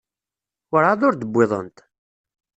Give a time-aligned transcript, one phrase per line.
[0.71, 1.77] Werɛad ur d-wwiḍent?